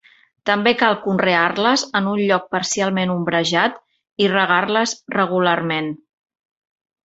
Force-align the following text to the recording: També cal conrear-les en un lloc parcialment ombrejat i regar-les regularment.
També 0.49 0.71
cal 0.77 0.95
conrear-les 1.03 1.83
en 1.99 2.07
un 2.15 2.23
lloc 2.31 2.49
parcialment 2.57 3.13
ombrejat 3.17 3.79
i 4.27 4.33
regar-les 4.35 4.99
regularment. 5.21 5.97